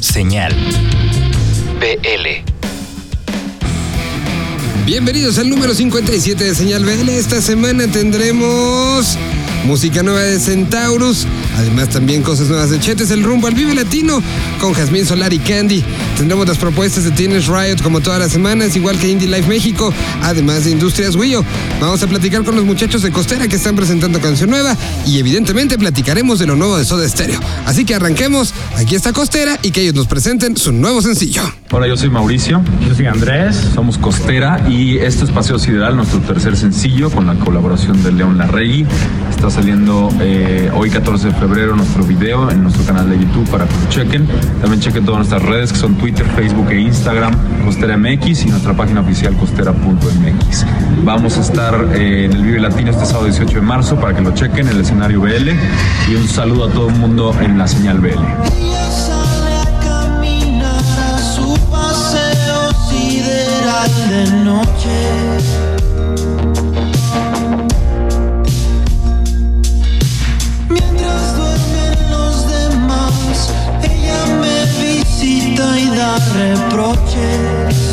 [0.00, 0.54] Señal
[1.78, 2.44] BL.
[4.86, 7.10] Bienvenidos al número 57 de Señal BL.
[7.10, 9.18] Esta semana tendremos
[9.64, 11.26] música nueva de Centaurus,
[11.60, 14.22] además también cosas nuevas de Chetes, el rumbo al Vive Latino
[14.60, 15.84] con Jazmín Solar y Candy.
[16.16, 19.92] Tendremos las propuestas de Teenage Riot como todas las semanas, igual que Indie Life México,
[20.22, 21.44] además de Industrias Wio.
[21.80, 24.76] Vamos a platicar con los muchachos de Costera que están presentando canción nueva
[25.06, 27.40] y evidentemente platicaremos de lo nuevo de Soda Stereo.
[27.66, 31.42] Así que arranquemos, aquí está Costera y que ellos nos presenten su nuevo sencillo.
[31.72, 32.62] Hola, yo soy Mauricio.
[32.88, 33.54] Yo soy Andrés.
[33.54, 38.38] Somos Costera y esto es Paseo Sideral, nuestro tercer sencillo con la colaboración de León
[38.38, 38.84] Larregui.
[39.30, 43.66] Está saliendo eh, hoy 14 de febrero nuestro video en nuestro canal de YouTube para
[43.68, 44.26] que lo chequen.
[44.60, 48.74] También chequen todas nuestras redes que son Twitter, Facebook e Instagram, Costera MX y nuestra
[48.74, 50.66] página oficial costera.mx.
[51.04, 54.22] Vamos a estar eh, en el Vive Latino este sábado 18 de marzo para que
[54.22, 55.50] lo chequen, el escenario BL.
[56.10, 59.19] Y un saludo a todo el mundo en la señal BL.
[63.86, 65.38] Sideral de noche.
[70.68, 73.50] Mientras duermen los demás,
[73.82, 77.89] ella me visita y da reproches.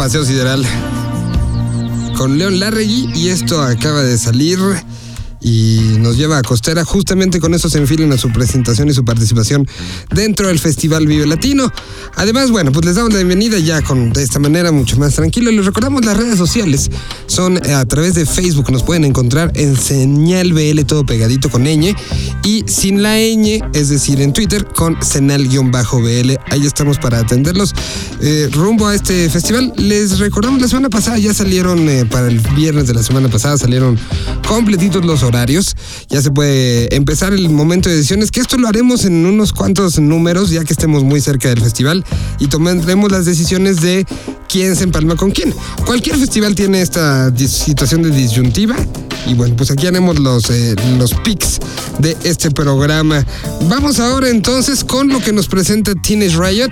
[0.00, 0.64] Paseo Sideral
[2.16, 4.58] con León Larregui y esto acaba de salir
[5.40, 6.84] y nos lleva a Costera.
[6.84, 9.66] Justamente con eso se enfilan a su presentación y su participación
[10.14, 11.72] dentro del Festival Vive Latino.
[12.16, 15.50] Además, bueno, pues les damos la bienvenida ya con de esta manera mucho más tranquilo.
[15.50, 16.90] Les recordamos las redes sociales.
[17.26, 21.64] Son eh, a través de Facebook, nos pueden encontrar en Señal BL todo pegadito con
[21.64, 21.94] ñ
[22.44, 26.36] y sin la ñ, es decir, en Twitter con Senal-BL.
[26.50, 27.74] Ahí estamos para atenderlos.
[28.20, 32.40] Eh, rumbo a este festival, les recordamos la semana pasada, ya salieron eh, para el
[32.56, 33.98] viernes de la semana pasada, salieron
[34.46, 35.22] completitos los
[36.08, 39.98] Ya se puede empezar el momento de decisiones, que esto lo haremos en unos cuantos
[39.98, 42.04] números, ya que estemos muy cerca del festival
[42.38, 44.06] y tomaremos las decisiones de
[44.48, 45.54] quién se empalma con quién.
[45.84, 48.76] Cualquier festival tiene esta situación de disyuntiva
[49.26, 51.60] Y bueno, pues aquí haremos los, eh, los pics
[51.98, 53.24] de este programa.
[53.68, 56.70] Vamos ahora entonces con lo que nos presenta Teenage Riot.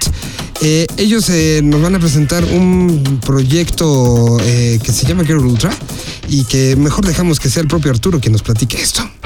[0.61, 5.71] Eh, ellos eh, nos van a presentar un proyecto eh, que se llama Girl Ultra
[6.29, 8.43] y que mejor dejamos que sea el propio Arturo quien nos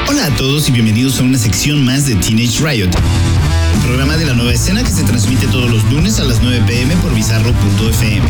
[0.09, 2.91] Hola a todos y bienvenidos a una sección más de Teenage Riot,
[3.77, 6.65] un programa de la nueva escena que se transmite todos los lunes a las 9
[6.67, 8.29] pm por bizarro.fm.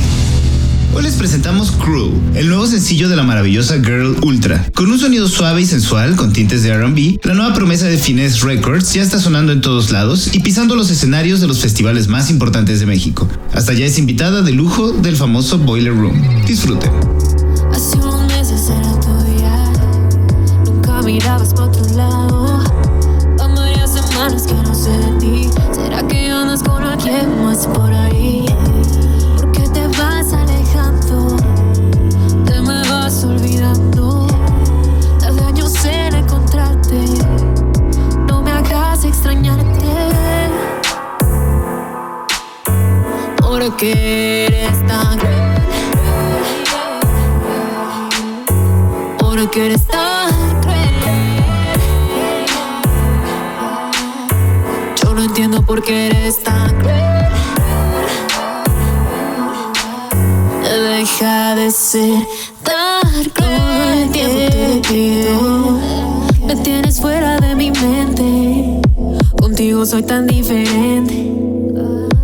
[0.94, 4.69] Hoy les presentamos Crew, el nuevo sencillo de la maravillosa Girl Ultra.
[4.75, 8.43] Con un sonido suave y sensual con tintes de RB, la nueva promesa de Finesse
[8.43, 12.29] Records ya está sonando en todos lados y pisando los escenarios de los festivales más
[12.29, 13.27] importantes de México.
[13.55, 16.45] Hasta ya es invitada de lujo del famoso Boiler Room.
[16.47, 16.91] Disfruten.
[17.73, 17.97] Hace
[21.04, 22.60] mirabas para otro lado.
[23.38, 25.50] Van varias semanas que no sé de ti.
[25.72, 28.46] ¿Será que andas con alguien más por ahí?
[29.37, 31.37] ¿Por qué te vas alejando?
[32.44, 34.26] Te me vas olvidando.
[35.19, 37.04] Tardé años en encontrarte.
[38.28, 39.87] No me hagas extrañarte.
[43.40, 45.52] Porque eres tan cruel.
[49.19, 50.22] Porque eres tan
[55.62, 57.32] Yo no entiendo por qué eres tan cruel.
[60.62, 62.26] Deja de ser
[62.62, 63.99] tan cruel.
[63.99, 65.79] El tiempo te pido.
[66.47, 68.81] Me tienes fuera de mi mente.
[69.41, 71.32] Contigo soy tan diferente.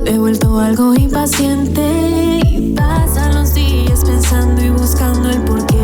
[0.05, 2.41] Me he vuelto algo impaciente.
[2.45, 5.78] Y pasan los días pensando y buscando el porqué.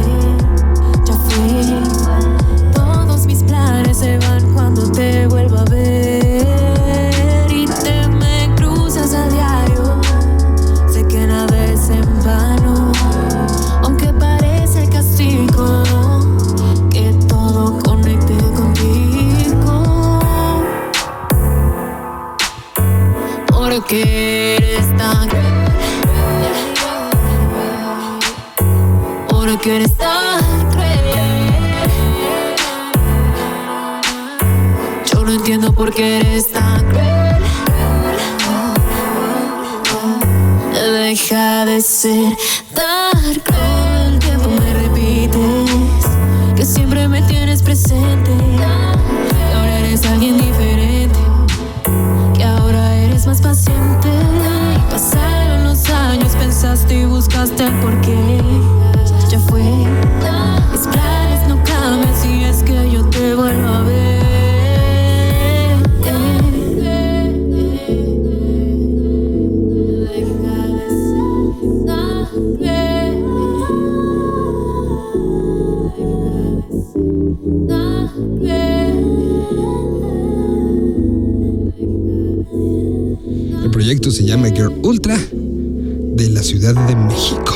[84.14, 87.52] Se llama Girl Ultra de la Ciudad de México.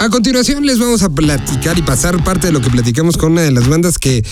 [0.00, 3.42] A continuación les vamos a platicar y pasar parte de lo que platicamos con una
[3.42, 4.24] de las bandas que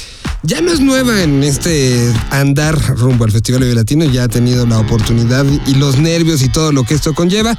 [0.42, 4.66] ya no es nueva en este andar rumbo al Festival Vive Latino, ya ha tenido
[4.66, 7.56] la oportunidad y los nervios y todo lo que esto conlleva.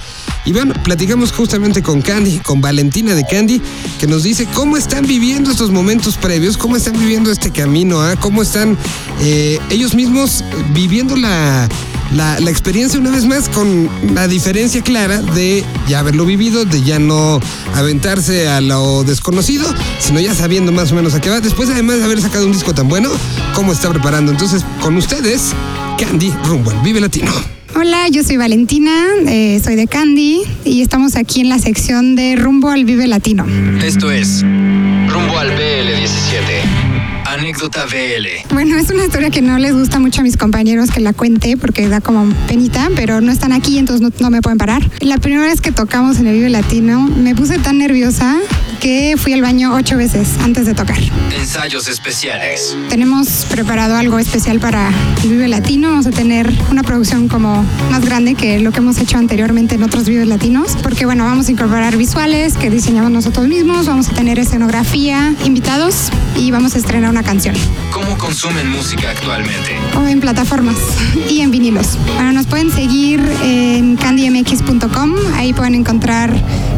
[0.50, 3.62] Y bueno, platicamos justamente con Candy, con Valentina de Candy,
[4.00, 8.16] que nos dice cómo están viviendo estos momentos previos, cómo están viviendo este camino, ¿ah?
[8.20, 8.76] cómo están
[9.22, 10.44] eh, ellos mismos
[10.74, 11.70] viviendo la,
[12.16, 16.98] la, experiencia una vez más con la diferencia clara de ya haberlo vivido, de ya
[16.98, 17.40] no
[17.76, 21.42] aventarse a lo desconocido, sino ya sabiendo más o menos a qué va.
[21.42, 23.12] Después además de haber sacado un disco tan bueno,
[23.54, 24.32] cómo está preparando.
[24.32, 25.52] Entonces, con ustedes,
[26.00, 27.59] Candy Rumbo al Vive Latino.
[27.82, 28.92] Hola, yo soy Valentina,
[29.26, 33.46] eh, soy de Candy y estamos aquí en la sección de Rumbo al Vive Latino.
[33.82, 36.90] Esto es Rumbo al BL17.
[37.26, 38.54] Anécdota BL.
[38.54, 41.56] Bueno, es una historia que no les gusta mucho a mis compañeros que la cuente
[41.56, 44.82] porque da como penita, pero no están aquí, entonces no, no me pueden parar.
[45.00, 48.36] La primera vez que tocamos en el Vive Latino, me puse tan nerviosa
[48.80, 50.98] que fui al baño ocho veces antes de tocar.
[51.38, 52.76] Ensayos especiales.
[52.90, 54.92] Tenemos preparado algo especial para
[55.24, 55.90] el Vive Latino.
[55.90, 59.84] Vamos a tener una producción como más grande que lo que hemos hecho anteriormente en
[59.84, 64.14] otros Vives Latinos, porque bueno, vamos a incorporar visuales que diseñamos nosotros mismos, vamos a
[64.14, 67.56] tener escenografía, invitados y vamos a estrenar una canción
[67.92, 69.76] ¿Cómo consumen música actualmente?
[69.98, 70.76] o en plataformas
[71.30, 71.98] y en vinilos.
[72.16, 76.34] Bueno, nos pueden seguir en candymx.com, ahí pueden encontrar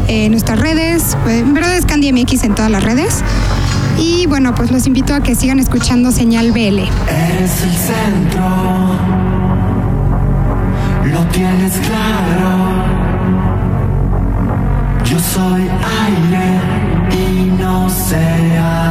[0.08, 3.22] eh, nuestras redes, eh, en verdad es candymx en todas las redes.
[3.98, 6.58] Y bueno, pues los invito a que sigan escuchando Señal BL.
[6.58, 8.48] Eres el centro,
[11.12, 12.72] lo tienes claro.
[15.32, 16.60] soy aire
[17.10, 18.81] y no sé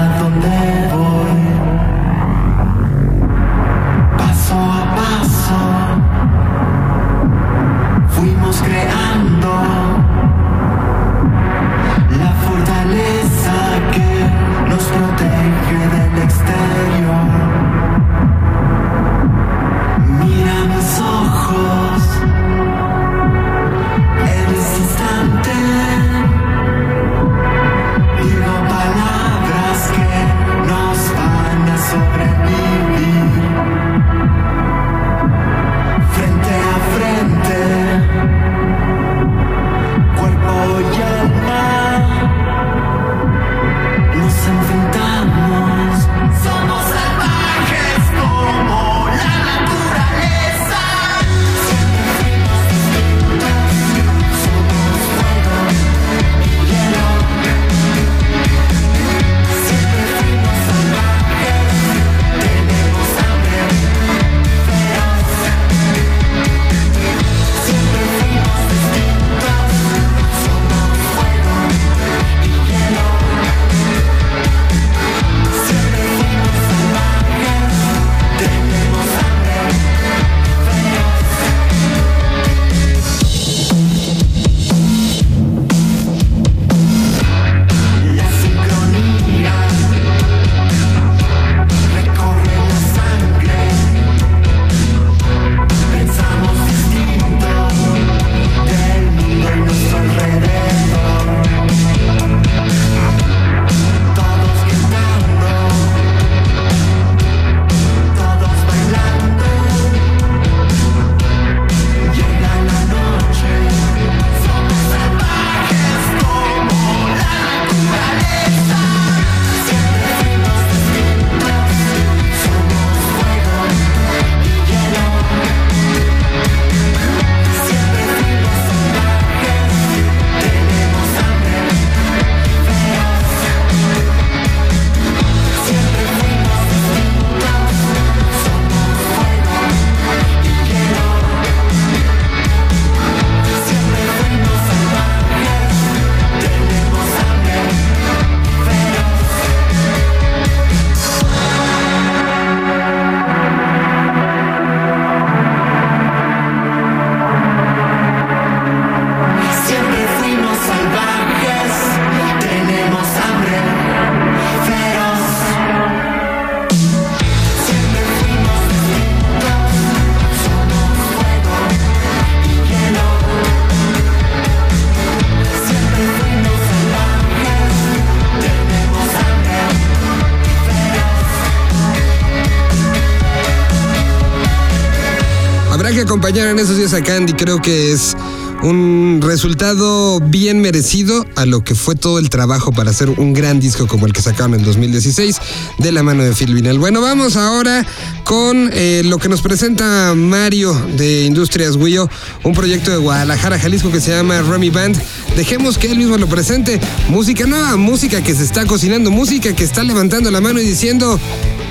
[186.11, 188.17] acompañar en esos días a Candy, creo que es
[188.63, 193.61] un resultado bien merecido a lo que fue todo el trabajo para hacer un gran
[193.61, 195.37] disco como el que sacaron en 2016
[195.77, 196.79] de la mano de Phil Vinel.
[196.79, 197.85] Bueno, vamos ahora
[198.25, 202.09] con eh, lo que nos presenta Mario de Industrias Wio,
[202.43, 205.01] un proyecto de Guadalajara, Jalisco que se llama Remy Band.
[205.37, 206.81] Dejemos que él mismo lo presente.
[207.07, 211.17] Música nueva, música que se está cocinando, música que está levantando la mano y diciendo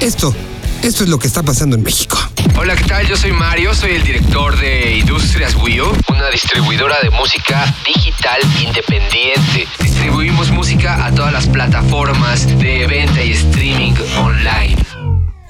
[0.00, 0.34] esto,
[0.82, 2.16] esto es lo que está pasando en México.
[2.62, 3.06] Hola, ¿qué tal?
[3.06, 9.66] Yo soy Mario, soy el director de Industrias Wio, una distribuidora de música digital independiente.
[9.78, 14.76] Distribuimos música a todas las plataformas de venta y streaming online.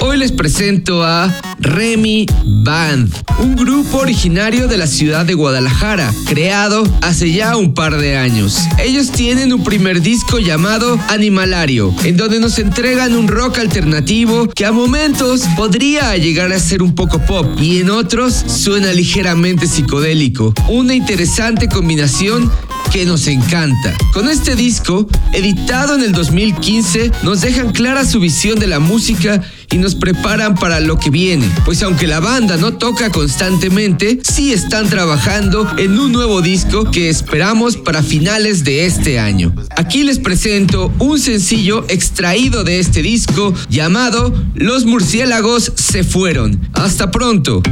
[0.02, 2.24] Hoy les presento a Remy
[2.64, 8.16] Band, un grupo originario de la ciudad de Guadalajara, creado hace ya un par de
[8.16, 8.58] años.
[8.82, 14.64] Ellos tienen un primer disco llamado Animalario, en donde nos entregan un rock alternativo que
[14.64, 20.54] a momentos podría llegar a ser un poco pop y en otros suena ligeramente psicodélico.
[20.68, 22.50] Una interesante combinación
[22.90, 23.94] que nos encanta.
[24.12, 29.40] Con este disco, editado en el 2015, nos dejan clara su visión de la música
[29.70, 31.48] y nos preparan para lo que viene.
[31.64, 37.08] Pues aunque la banda no toca constantemente, sí están trabajando en un nuevo disco que
[37.08, 39.54] esperamos para finales de este año.
[39.76, 46.60] Aquí les presento un sencillo extraído de este disco llamado Los murciélagos se fueron.
[46.72, 47.62] Hasta pronto.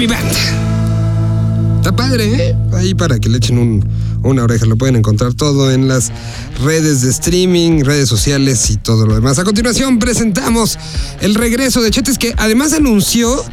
[0.00, 1.76] Remy Band.
[1.76, 2.56] Está padre, ¿eh?
[2.72, 3.86] Ahí para que le echen un,
[4.22, 4.64] una oreja.
[4.64, 6.10] Lo pueden encontrar todo en las
[6.64, 9.38] redes de streaming, redes sociales y todo lo demás.
[9.38, 10.78] A continuación presentamos
[11.20, 13.44] el regreso de Chetes que además anunció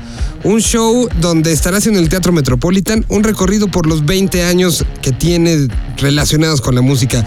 [0.45, 5.11] un show donde estará haciendo el Teatro Metropolitan, un recorrido por los 20 años que
[5.11, 7.25] tiene relacionados con la música.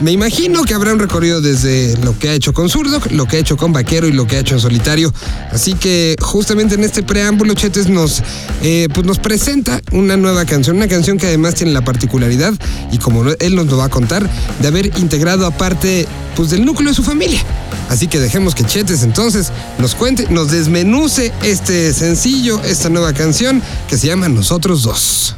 [0.00, 3.36] Me imagino que habrá un recorrido desde lo que ha hecho con Zurdo, lo que
[3.36, 5.12] ha hecho con Vaquero y lo que ha hecho en solitario.
[5.50, 8.22] Así que justamente en este preámbulo, Chetes nos,
[8.62, 12.54] eh, pues nos presenta una nueva canción, una canción que además tiene la particularidad,
[12.90, 14.28] y como él nos lo va a contar,
[14.60, 17.40] de haber integrado aparte pues, del núcleo de su familia.
[17.88, 23.62] Así que dejemos que Chetes entonces nos cuente, nos desmenuce este sencillo, esta nueva canción
[23.88, 25.36] que se llama Nosotros Dos.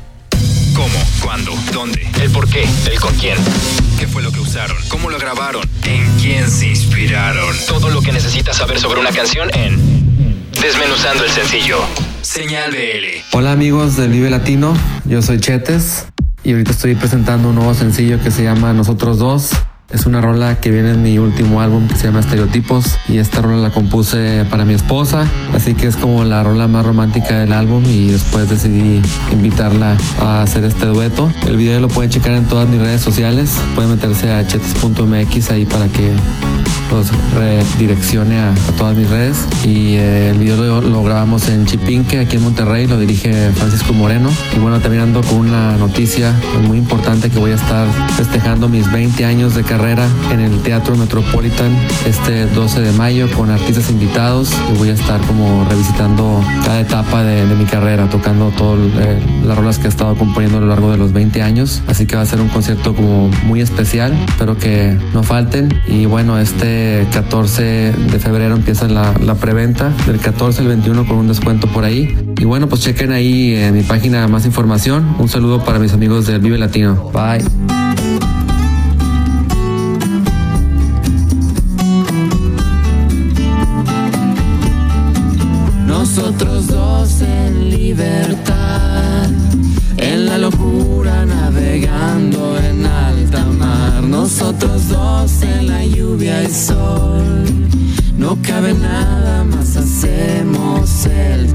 [0.75, 0.89] ¿Cómo?
[1.23, 1.53] ¿Cuándo?
[1.73, 2.07] ¿Dónde?
[2.21, 2.65] ¿El por qué?
[2.91, 3.37] ¿El con quién?
[3.99, 4.77] ¿Qué fue lo que usaron?
[4.89, 5.63] ¿Cómo lo grabaron?
[5.85, 7.55] ¿En quién se inspiraron?
[7.69, 9.79] Todo lo que necesitas saber sobre una canción en
[10.61, 11.79] Desmenuzando el sencillo.
[12.23, 13.37] Señal BL.
[13.37, 16.07] Hola amigos del Vive Latino, yo soy Chetes
[16.43, 19.51] y ahorita estoy presentando un nuevo sencillo que se llama Nosotros Dos.
[19.95, 23.41] Es una rola que viene en mi último álbum que se llama Estereotipos y esta
[23.43, 27.53] rola la compuse para mi esposa, así que es como la rola más romántica del
[27.53, 31.31] álbum y después decidí invitarla a hacer este dueto.
[31.47, 35.65] El video lo pueden checar en todas mis redes sociales, pueden meterse a chetes.mx ahí
[35.65, 36.11] para que
[36.91, 42.19] los redireccione a, todas mis redes y eh, el video lo, lo grabamos en Chipinque
[42.19, 46.35] aquí en Monterrey, lo dirige Francisco Moreno y bueno también ando con una noticia
[46.67, 50.97] muy importante que voy a estar festejando mis 20 años de carrera en el Teatro
[50.97, 51.71] Metropolitan
[52.07, 57.23] este 12 de mayo con artistas invitados y voy a estar como revisitando cada etapa
[57.23, 60.69] de, de mi carrera, tocando todas eh, las rolas que he estado componiendo a lo
[60.69, 61.83] largo de los 20 años.
[61.87, 65.69] Así que va a ser un concierto como muy especial, espero que no falten.
[65.87, 71.19] Y bueno, este 14 de febrero empieza la, la preventa, del 14 al 21 con
[71.19, 72.17] un descuento por ahí.
[72.39, 75.15] Y bueno, pues chequen ahí en mi página más información.
[75.19, 77.11] Un saludo para mis amigos del Vive Latino.
[77.13, 78.34] Bye.
[86.17, 89.29] Nosotros dos en libertad,
[89.97, 94.01] en la locura navegando en alta mar.
[94.01, 97.69] Nosotros dos en la lluvia y sol,
[98.17, 101.53] no cabe nada más, hacemos el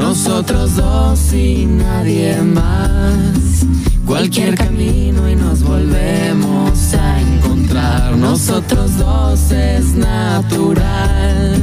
[0.00, 3.66] nosotros dos y nadie más,
[4.06, 11.62] cualquier camino y nos volvemos a encontrar, nosotros dos es natural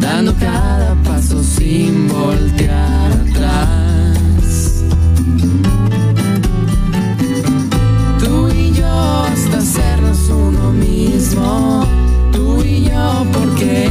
[0.00, 4.84] dando cada paso sin voltear atrás.
[8.18, 8.86] Tú y yo
[9.32, 11.86] hasta hacernos uno mismo,
[12.32, 13.85] tú y yo porque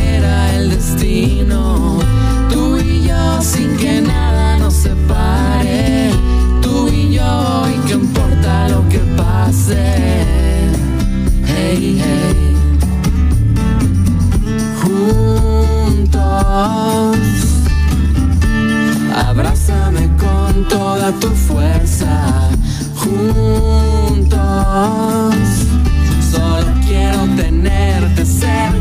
[26.32, 28.75] Solo quiero tenerte cerca.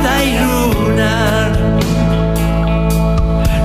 [0.00, 1.52] Plateada y lunar,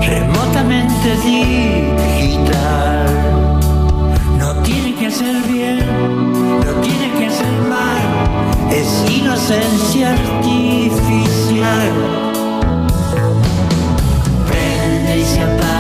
[0.01, 3.05] remotamente digital.
[4.37, 5.79] No tiene que ser bien,
[6.65, 7.97] no tiene que ser mal,
[8.71, 11.91] es inocencia artificial.
[14.47, 15.74] Prende y se apaga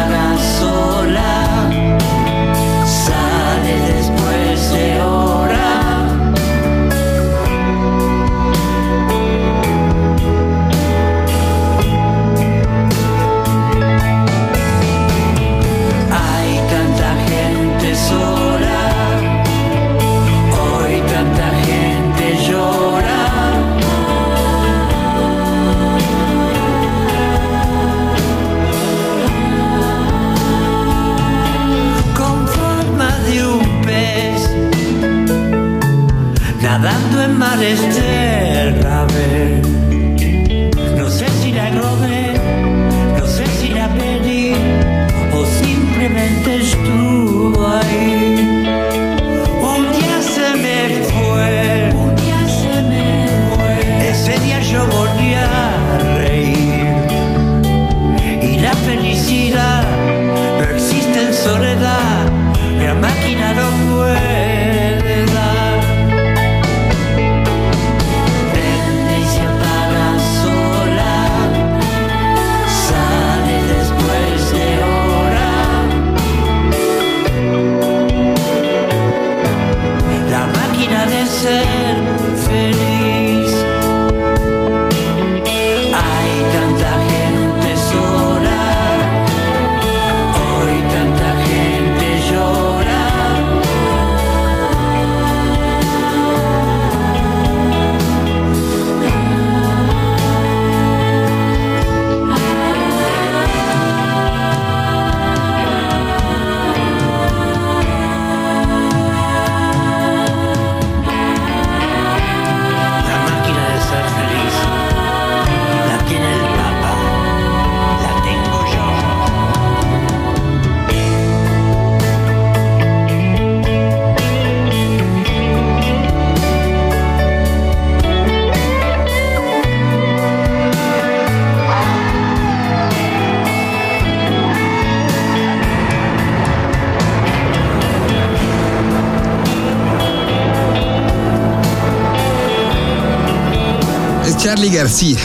[144.55, 145.17] Charlie García.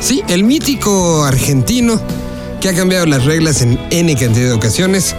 [0.00, 2.00] Sí, el mítico argentino
[2.60, 5.16] que ha cambiado las reglas en N cantidad de ocasiones.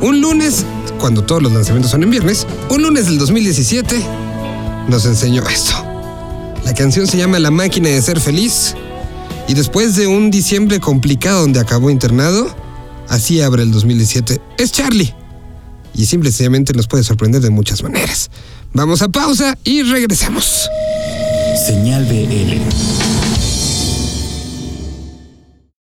[0.00, 0.64] Un lunes,
[0.98, 4.04] cuando todos los lanzamientos son en viernes, un lunes del 2017,
[4.88, 5.72] nos enseñó esto.
[6.64, 8.74] La canción se llama La máquina de ser feliz.
[9.46, 12.52] Y después de un diciembre complicado donde acabó internado,
[13.08, 14.40] así abre el 2017.
[14.58, 15.14] Es Charlie.
[15.94, 18.32] Y simple y sencillamente nos puede sorprender de muchas maneras.
[18.72, 20.68] Vamos a pausa y regresamos.
[21.58, 23.27] Señal BL.